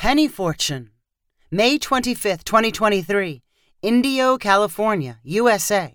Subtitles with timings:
[0.00, 0.92] Penny Fortune.
[1.50, 3.42] May 25th, 2023.
[3.82, 5.94] Indio, California, USA.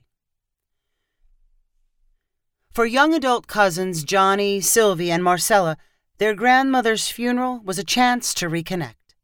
[2.71, 5.75] For young adult cousins Johnny, Sylvie, and Marcella,
[6.19, 9.15] their grandmother's funeral was a chance to reconnect.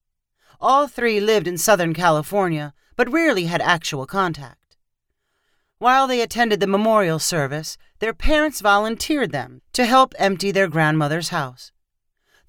[0.59, 4.77] All three lived in Southern California, but rarely had actual contact.
[5.77, 11.29] While they attended the memorial service, their parents volunteered them to help empty their grandmother's
[11.29, 11.71] house.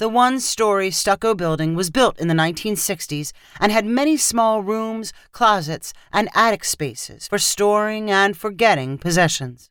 [0.03, 5.13] The one story stucco building was built in the 1960s and had many small rooms,
[5.31, 9.71] closets, and attic spaces for storing and forgetting possessions.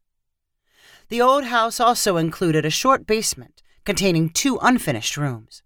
[1.10, 5.64] The old house also included a short basement containing two unfinished rooms.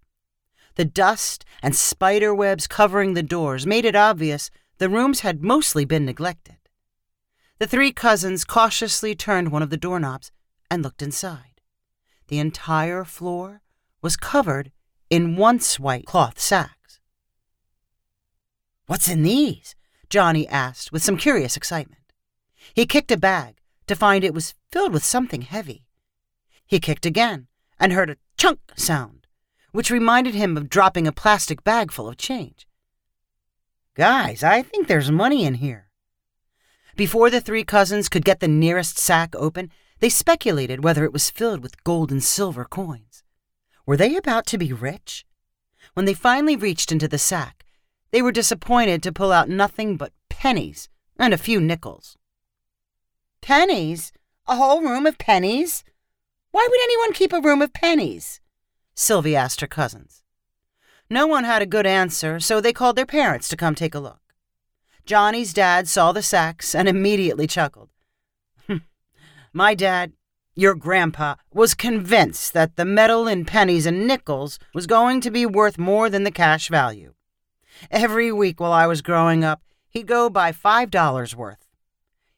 [0.74, 5.84] The dust and spider webs covering the doors made it obvious the rooms had mostly
[5.84, 6.56] been neglected.
[7.60, 10.32] The three cousins cautiously turned one of the doorknobs
[10.68, 11.60] and looked inside.
[12.26, 13.62] The entire floor
[14.02, 14.70] was covered
[15.10, 17.00] in once white cloth sacks.
[18.86, 19.74] What's in these?
[20.08, 22.12] Johnny asked with some curious excitement.
[22.74, 25.86] He kicked a bag to find it was filled with something heavy.
[26.66, 29.16] He kicked again and heard a chunk sound
[29.76, 32.66] which reminded him of dropping a plastic bag full of change.
[33.94, 35.90] Guys, I think there's money in here.
[36.96, 41.28] Before the three cousins could get the nearest sack open, they speculated whether it was
[41.28, 43.22] filled with gold and silver coins.
[43.86, 45.24] Were they about to be rich?
[45.94, 47.64] When they finally reached into the sack,
[48.10, 52.18] they were disappointed to pull out nothing but pennies and a few nickels.
[53.40, 54.12] Pennies?
[54.48, 55.84] A whole room of pennies?
[56.50, 58.40] Why would anyone keep a room of pennies?
[58.94, 60.22] Sylvie asked her cousins.
[61.08, 64.00] No one had a good answer, so they called their parents to come take a
[64.00, 64.20] look.
[65.04, 67.90] Johnny's dad saw the sacks and immediately chuckled.
[69.52, 70.12] My dad,
[70.56, 75.46] your grandpa, was convinced that the metal in pennies and nickels was going to be
[75.46, 77.12] worth more than the cash value.
[77.90, 81.68] Every week while I was growing up, he'd go buy five dollars worth.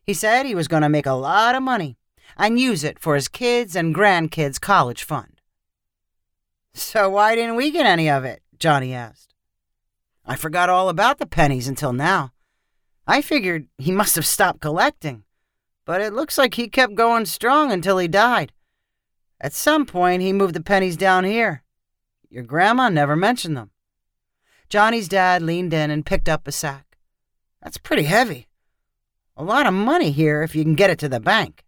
[0.02, 1.96] He said he was going to make a lot of money
[2.36, 5.40] and use it for his kids' and grandkids' college fund.
[6.74, 8.42] So why didn't we get any of it?
[8.58, 9.34] Johnny asked.
[10.24, 12.32] I forgot all about the pennies until now.
[13.06, 15.24] I figured he must have stopped collecting,
[15.88, 18.52] but it looks like he kept going strong until he died.
[19.40, 21.62] At some point, he moved the pennies down here.
[22.28, 23.70] Your grandma never mentioned them.
[24.68, 26.98] Johnny's dad leaned in and picked up a sack.
[27.62, 28.48] That's pretty heavy.
[29.34, 31.64] A lot of money here if you can get it to the bank.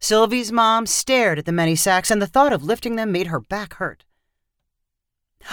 [0.00, 3.40] Sylvie's mom stared at the many sacks, and the thought of lifting them made her
[3.40, 4.06] back hurt.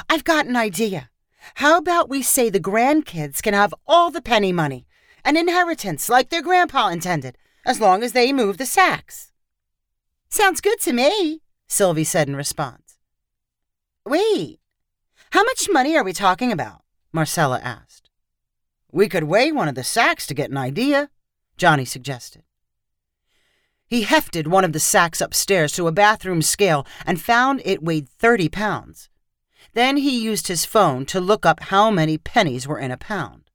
[0.10, 1.10] I've got an idea.
[1.56, 4.86] How about we say the grandkids can have all the penny money,
[5.24, 9.32] an inheritance like their grandpa intended, as long as they move the sacks?
[10.30, 12.98] Sounds good to me, Sylvie said in response.
[14.06, 14.60] Wait,
[15.32, 16.82] how much money are we talking about?
[17.12, 18.10] Marcella asked.
[18.92, 21.10] We could weigh one of the sacks to get an idea,
[21.58, 22.44] Johnny suggested.
[23.86, 28.08] He hefted one of the sacks upstairs to a bathroom scale and found it weighed
[28.08, 29.10] 30 pounds.
[29.74, 33.49] Then he used his phone to look up how many pennies were in a pound.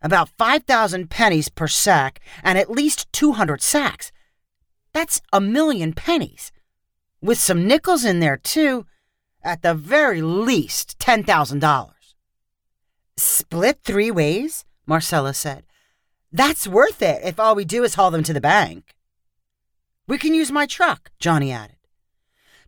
[0.00, 4.12] About 5,000 pennies per sack and at least 200 sacks.
[4.92, 6.52] That's a million pennies.
[7.20, 8.86] With some nickels in there, too.
[9.42, 11.90] At the very least, $10,000.
[13.16, 14.64] Split three ways?
[14.86, 15.64] Marcella said.
[16.32, 18.94] That's worth it if all we do is haul them to the bank.
[20.06, 21.76] We can use my truck, Johnny added.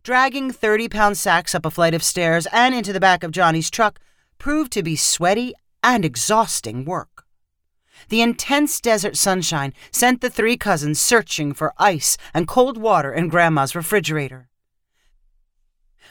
[0.03, 3.69] Dragging 30 pound sacks up a flight of stairs and into the back of Johnny's
[3.69, 3.99] truck
[4.37, 5.53] proved to be sweaty
[5.83, 7.20] and exhausting work.
[8.09, 13.27] The intense desert sunshine sent the three cousins searching for ice and cold water in
[13.27, 14.49] Grandma's refrigerator.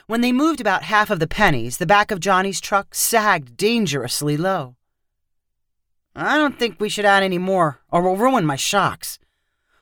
[0.06, 4.36] When they moved about half of the pennies, the back of Johnny's truck sagged dangerously
[4.36, 4.76] low.
[6.16, 9.20] I don't think we should add any more, or we'll ruin my shocks,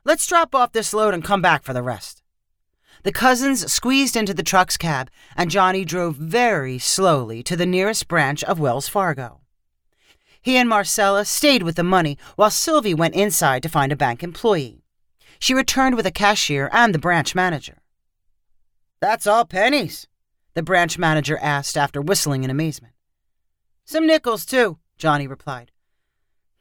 [0.08, 2.22] Let's drop off this load and come back for the rest.
[3.02, 8.08] The cousins squeezed into the truck's cab, and Johnny drove very slowly to the nearest
[8.08, 9.42] branch of Wells Fargo.
[10.40, 14.22] He and Marcella stayed with the money while Sylvie went inside to find a bank
[14.22, 14.82] employee.
[15.38, 17.78] She returned with a cashier and the branch manager.
[19.00, 20.06] That's all pennies,
[20.54, 22.94] the branch manager asked after whistling in amazement.
[23.84, 25.70] Some nickels, too, Johnny replied.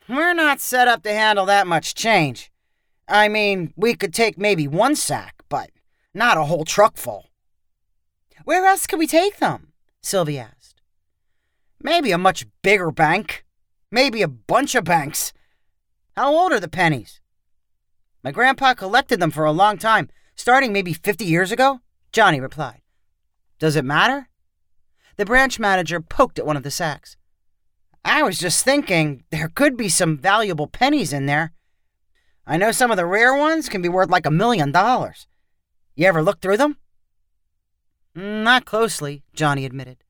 [0.07, 2.51] We're not set up to handle that much change.
[3.07, 5.69] I mean, we could take maybe one sack, but
[6.13, 7.25] not a whole truck full.
[8.45, 9.73] Where else could we take them?
[10.01, 10.81] Sylvie asked.
[11.81, 13.43] Maybe a much bigger bank.
[13.91, 15.31] Maybe a bunch of banks.
[16.15, 17.21] How old are the pennies?
[18.23, 21.79] My grandpa collected them for a long time, starting maybe 50 years ago,
[22.11, 22.81] Johnny replied.
[23.59, 24.27] Does it matter?
[25.15, 27.15] The branch manager poked at one of the sacks.
[28.03, 31.53] I was just thinking there could be some valuable pennies in there.
[32.45, 35.27] I know some of the rare ones can be worth like a million dollars.
[35.95, 36.77] You ever look through them?
[38.15, 40.03] Not closely, Johnny admitted.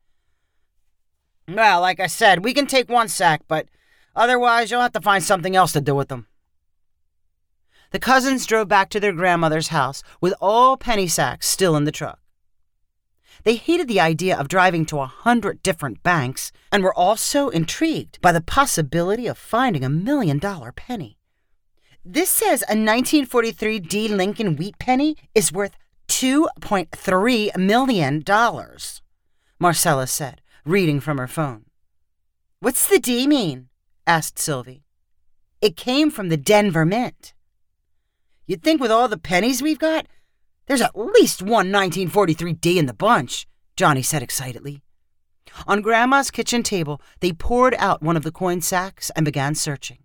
[1.49, 3.67] Well, like I said, we can take one sack, but
[4.15, 6.27] otherwise you'll have to find something else to do with them.
[7.91, 11.91] The cousins drove back to their grandmother's house with all penny sacks still in the
[11.91, 12.19] truck.
[13.43, 18.19] They hated the idea of driving to a hundred different banks and were also intrigued
[18.19, 21.17] by the possibility of finding a million dollar penny.
[22.03, 24.07] This says a 1943 D.
[24.09, 25.77] Lincoln wheat penny is worth
[26.09, 28.23] $2.3 million,
[29.59, 31.65] Marcella said, reading from her phone.
[32.59, 33.69] What's the D mean?
[34.05, 34.83] asked Sylvie.
[35.61, 37.33] It came from the Denver Mint.
[38.45, 40.07] You'd think with all the pennies we've got,
[40.67, 44.81] there's at least one 1943 D in the bunch, Johnny said excitedly.
[45.65, 49.99] On Grandma's kitchen table, they poured out one of the coin sacks and began searching.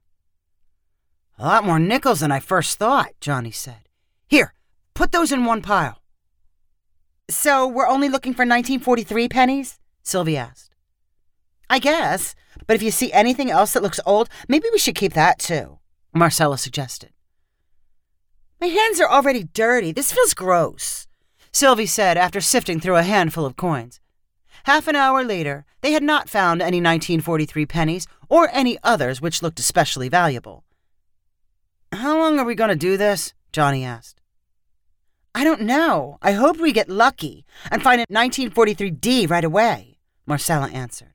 [1.39, 3.89] A lot more nickels than I first thought, Johnny said.
[4.29, 4.55] Here,
[4.95, 6.03] put those in one pile.
[7.29, 9.79] So we're only looking for 1943 pennies?
[10.03, 10.75] Sylvie asked.
[11.71, 12.35] I guess,
[12.67, 15.79] but if you see anything else that looks old, maybe we should keep that too,
[16.13, 17.11] Marcella suggested.
[18.61, 19.91] My hands are already dirty.
[19.93, 21.07] This feels gross,
[21.53, 24.01] Sylvie said after sifting through a handful of coins.
[24.65, 29.43] Half an hour later, they had not found any 1943 pennies or any others which
[29.43, 30.65] looked especially valuable.
[31.93, 33.35] How long are we going to do this?
[33.53, 34.21] Johnny asked.
[35.35, 36.19] I don't know.
[36.23, 39.92] I hope we get lucky and find a 1943D right away,
[40.27, 41.15] Marcella answered.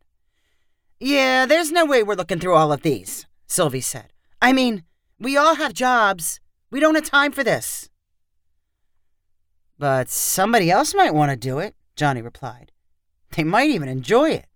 [1.00, 4.13] Yeah, there's no way we're looking through all of these, Sylvie said.
[4.42, 4.83] I mean,
[5.19, 6.39] we all have jobs.
[6.71, 7.89] We don't have time for this.
[9.80, 12.71] But somebody else might want to do it, Johnny replied.
[13.31, 14.48] They might even enjoy it.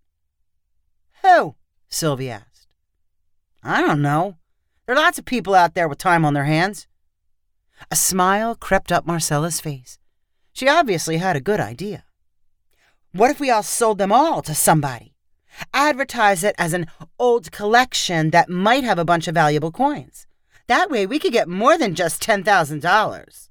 [1.21, 1.55] Who?
[1.89, 2.67] Sylvie asked.
[3.63, 4.37] I don't know.
[4.85, 6.87] There are lots of people out there with time on their hands.
[7.89, 9.99] A smile crept up Marcella's face.
[10.53, 12.03] She obviously had a good idea.
[13.13, 15.15] What if we all sold them all to somebody?
[15.73, 16.87] Advertise it as an
[17.19, 20.27] old collection that might have a bunch of valuable coins.
[20.67, 23.49] That way we could get more than just $10,000.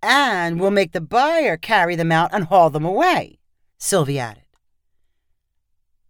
[0.00, 3.40] And we'll make the buyer carry them out and haul them away,
[3.78, 4.44] Sylvie added.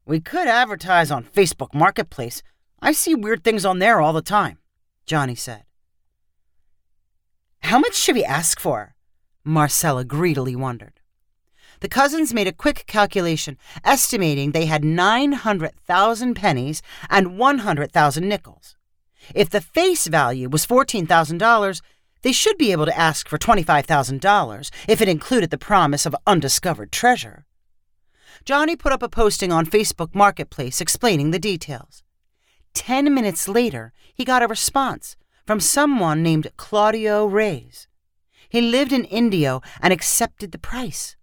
[0.04, 2.42] We could advertise on Facebook Marketplace
[2.80, 4.58] I see weird things on there all the time,
[5.04, 5.64] Johnny said.
[7.60, 8.94] How much should we ask for?
[9.42, 10.97] Marcella greedily wondered.
[11.80, 18.76] The cousins made a quick calculation, estimating they had 900,000 pennies and 100,000 nickels.
[19.34, 21.80] If the face value was $14,000,
[22.22, 26.90] they should be able to ask for $25,000 if it included the promise of undiscovered
[26.90, 27.44] treasure.
[28.44, 32.02] Johnny put up a posting on Facebook Marketplace explaining the details.
[32.74, 35.16] Ten minutes later, he got a response
[35.46, 37.88] from someone named Claudio Reyes.
[38.48, 41.16] He lived in Indio and accepted the price.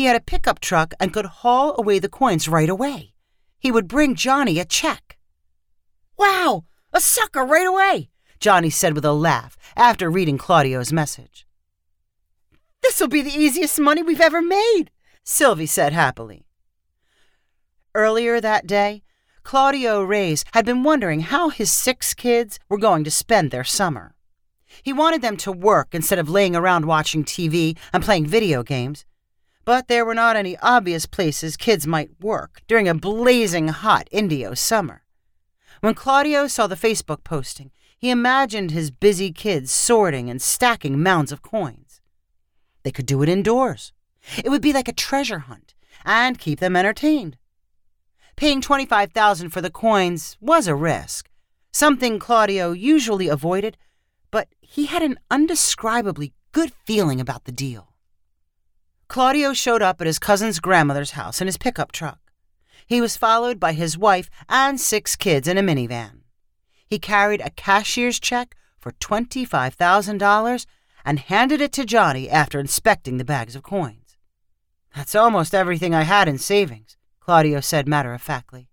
[0.00, 3.12] He had a pickup truck and could haul away the coins right away.
[3.58, 5.18] He would bring Johnny a check.
[6.16, 8.08] Wow, a sucker right away,
[8.38, 11.46] Johnny said with a laugh after reading Claudio's message.
[12.80, 14.86] This'll be the easiest money we've ever made,
[15.22, 16.46] Sylvie said happily.
[17.94, 19.02] Earlier that day,
[19.42, 24.14] Claudio Reyes had been wondering how his six kids were going to spend their summer.
[24.82, 29.04] He wanted them to work instead of laying around watching TV and playing video games.
[29.70, 34.52] But there were not any obvious places kids might work during a blazing hot Indio
[34.52, 35.04] summer.
[35.80, 41.30] When Claudio saw the Facebook posting, he imagined his busy kids sorting and stacking mounds
[41.30, 42.00] of coins.
[42.82, 43.92] They could do it indoors.
[44.42, 45.74] It would be like a treasure hunt
[46.04, 47.36] and keep them entertained.
[48.34, 51.30] Paying 25000 for the coins was a risk,
[51.70, 53.76] something Claudio usually avoided,
[54.32, 57.89] but he had an undescribably good feeling about the deal.
[59.10, 62.20] Claudio showed up at his cousin's grandmother's house in his pickup truck.
[62.86, 66.20] He was followed by his wife and six kids in a minivan.
[66.86, 70.66] He carried a cashier's check for $25,000
[71.04, 74.16] and handed it to Johnny after inspecting the bags of coins.
[74.94, 76.96] That's almost everything I had in savings.
[77.18, 78.68] Claudio said matter of factly.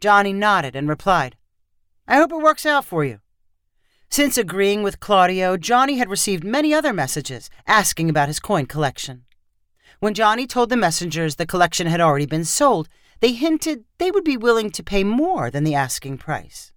[0.00, 1.34] Johnny nodded and replied,
[2.06, 3.20] I hope it works out for you.
[4.10, 9.24] Since agreeing with Claudio, Johnny had received many other messages asking about his coin collection.
[10.02, 12.88] When Johnny told the messengers the collection had already been sold,
[13.20, 16.72] they hinted they would be willing to pay more than the asking price.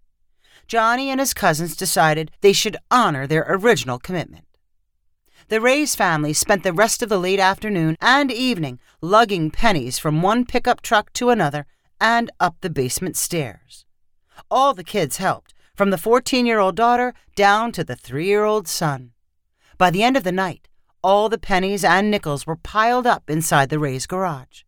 [0.67, 4.46] Johnny and his cousins decided they should honor their original commitment.
[5.48, 10.22] The Reyes family spent the rest of the late afternoon and evening lugging pennies from
[10.22, 11.65] one pickup truck to another
[12.00, 13.86] and up the basement stairs.
[14.51, 18.44] All the kids helped, from the 14 year old daughter down to the three year
[18.44, 19.13] old son.
[19.79, 20.67] By the end of the night,
[21.05, 24.63] all the pennies and nickels were piled up inside the Reyes garage.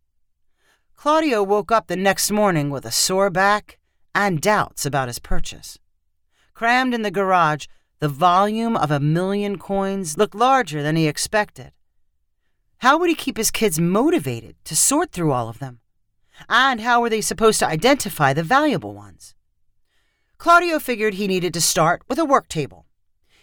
[0.94, 3.80] Claudio woke up the next morning with a sore back
[4.14, 5.80] and doubts about his purchase.
[6.54, 7.66] Crammed in the garage,
[7.98, 11.72] the volume of a million coins looked larger than he expected.
[12.78, 15.80] How would he keep his kids motivated to sort through all of them?
[16.48, 19.34] And how were they supposed to identify the valuable ones?
[20.38, 22.86] Claudio figured he needed to start with a work table.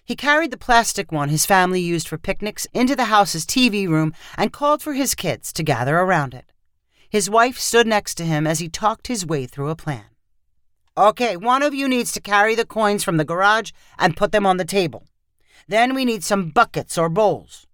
[0.05, 4.13] He carried the plastic one his family used for picnics into the house's TV room
[4.37, 6.51] and called for his kids to gather around it.
[7.09, 10.05] His wife stood next to him as he talked his way through a plan.
[10.95, 14.45] Okay, one of you needs to carry the coins from the garage and put them
[14.45, 15.07] on the table.
[15.67, 17.65] Then we need some buckets or bowls.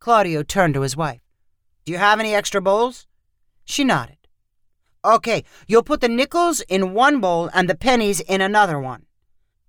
[0.00, 1.22] Claudio turned to his wife.
[1.84, 3.06] Do you have any extra bowls?
[3.64, 4.16] She nodded.
[5.04, 9.06] Okay, you'll put the nickels in one bowl and the pennies in another one.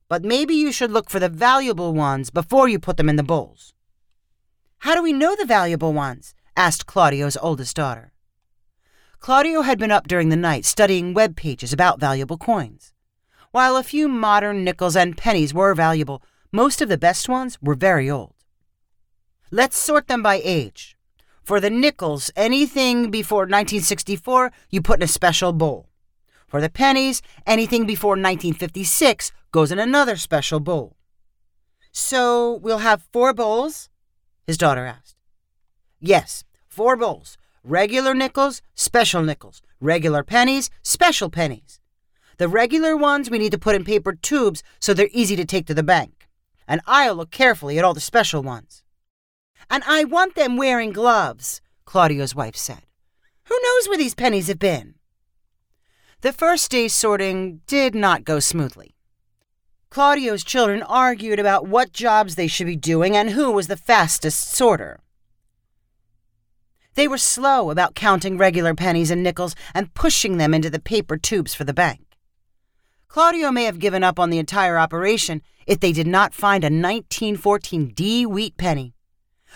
[0.09, 3.23] But maybe you should look for the valuable ones before you put them in the
[3.23, 3.73] bowls.
[4.79, 6.33] How do we know the valuable ones?
[6.57, 8.11] asked Claudio's oldest daughter.
[9.19, 12.91] Claudio had been up during the night studying web pages about valuable coins.
[13.51, 17.75] While a few modern nickels and pennies were valuable, most of the best ones were
[17.75, 18.33] very old.
[19.51, 20.97] Let's sort them by age.
[21.43, 25.89] For the nickels, anything before 1964 you put in a special bowl.
[26.47, 30.95] For the pennies, anything before 1956 goes in another special bowl.
[31.91, 33.89] So we'll have four bowls?
[34.45, 35.15] His daughter asked.
[35.99, 41.79] Yes, four bowls regular nickels, special nickels, regular pennies, special pennies.
[42.37, 45.65] The regular ones we need to put in paper tubes so they're easy to take
[45.67, 46.27] to the bank.
[46.67, 48.83] And I'll look carefully at all the special ones.
[49.69, 52.83] And I want them wearing gloves, Claudio's wife said.
[53.45, 54.95] Who knows where these pennies have been?
[56.21, 58.95] The first day's sorting did not go smoothly.
[59.91, 64.51] Claudio's children argued about what jobs they should be doing and who was the fastest
[64.51, 64.99] sorter.
[66.93, 71.17] They were slow about counting regular pennies and nickels and pushing them into the paper
[71.17, 72.01] tubes for the bank.
[73.07, 76.67] Claudio may have given up on the entire operation if they did not find a
[76.67, 78.93] 1914 D wheat penny.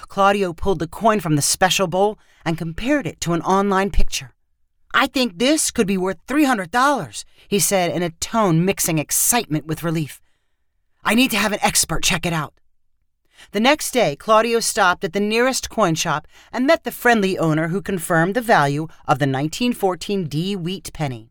[0.07, 4.33] Claudio pulled the coin from the special bowl and compared it to an online picture.
[4.95, 9.83] I think this could be worth $300, he said in a tone mixing excitement with
[9.83, 10.19] relief.
[11.03, 12.53] I need to have an expert check it out.
[13.51, 17.67] The next day, Claudio stopped at the nearest coin shop and met the friendly owner
[17.67, 21.29] who confirmed the value of the 1914 D wheat penny.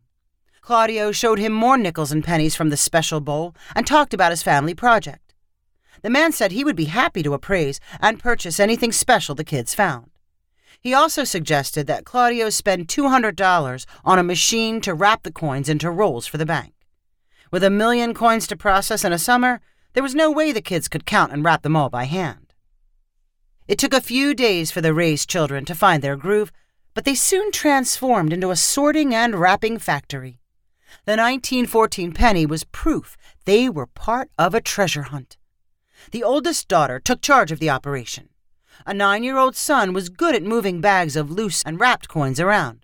[0.61, 4.43] Claudio showed him more nickels and pennies from the special bowl and talked about his
[4.43, 5.33] family project.
[6.03, 9.73] The man said he would be happy to appraise and purchase anything special the kids
[9.73, 10.11] found.
[10.79, 15.89] He also suggested that Claudio spend $200 on a machine to wrap the coins into
[15.89, 16.72] rolls for the bank.
[17.53, 19.61] With a million coins to process in a summer,
[19.93, 22.51] there was no way the kids could count and wrap them all by hand.
[23.67, 26.51] It took a few days for the Reyes children to find their groove,
[26.95, 30.39] but they soon transformed into a sorting and wrapping factory.
[31.05, 35.37] The 1914 penny was proof they were part of a treasure hunt.
[36.09, 38.29] The oldest daughter took charge of the operation.
[38.87, 42.39] A nine year old son was good at moving bags of loose and wrapped coins
[42.39, 42.82] around.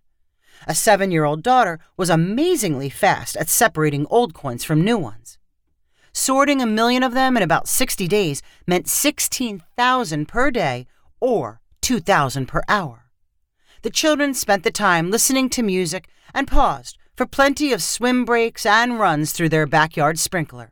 [0.68, 5.38] A seven year old daughter was amazingly fast at separating old coins from new ones.
[6.14, 10.88] Sorting a million of them in about 60 days meant 16,000 per day
[11.20, 13.10] or 2,000 per hour.
[13.82, 18.66] The children spent the time listening to music and paused for plenty of swim breaks
[18.66, 20.72] and runs through their backyard sprinkler.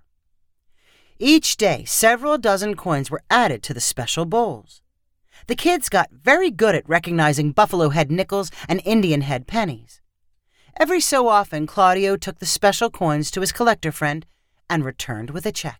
[1.19, 4.81] Each day, several dozen coins were added to the special bowls.
[5.47, 10.01] The kids got very good at recognizing buffalo head nickels and Indian head pennies.
[10.77, 14.25] Every so often, Claudio took the special coins to his collector friend
[14.69, 15.79] and returned with a check.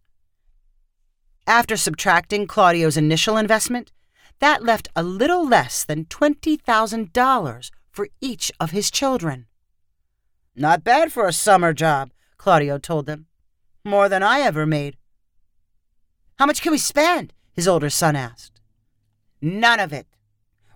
[1.47, 3.93] After subtracting Claudio's initial investment,
[4.41, 9.47] That left a little less than $20,000 for each of his children.
[10.57, 13.27] Not bad for a summer job, Claudio told them.
[13.85, 14.97] More than I ever made.
[16.39, 17.33] How much can we spend?
[17.53, 18.61] his older son asked.
[19.41, 20.07] None of it.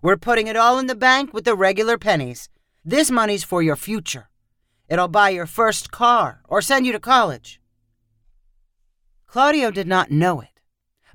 [0.00, 2.48] We're putting it all in the bank with the regular pennies.
[2.84, 4.28] This money's for your future.
[4.88, 7.60] It'll buy your first car or send you to college.
[9.26, 10.57] Claudio did not know it,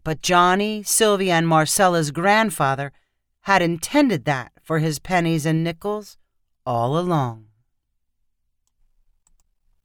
[0.04, 2.92] but Johnny, Sylvia, and Marcella's grandfather
[3.42, 6.18] had intended that for his pennies and nickels
[6.66, 7.46] all along.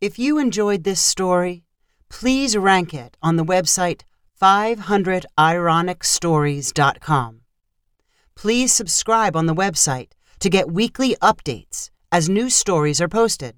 [0.01, 1.65] If you enjoyed this story,
[2.09, 4.03] please rank it on the website
[4.41, 7.41] 500ironicstories.com.
[8.37, 13.57] Please subscribe on the website to get weekly updates as new stories are posted.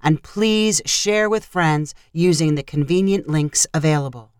[0.00, 4.35] And please share with friends using the convenient links available.